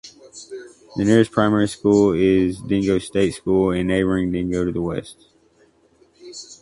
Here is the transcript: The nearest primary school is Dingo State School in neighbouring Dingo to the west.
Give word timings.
The 0.95 1.05
nearest 1.05 1.31
primary 1.31 1.67
school 1.67 2.13
is 2.13 2.59
Dingo 2.59 2.97
State 2.97 3.35
School 3.35 3.69
in 3.69 3.85
neighbouring 3.85 4.31
Dingo 4.31 4.65
to 4.65 4.71
the 4.71 4.81
west. 4.81 5.27